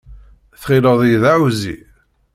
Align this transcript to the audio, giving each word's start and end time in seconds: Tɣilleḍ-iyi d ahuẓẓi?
Tɣilleḍ-iyi 0.61 1.17
d 1.23 1.25
ahuẓẓi? 1.33 1.75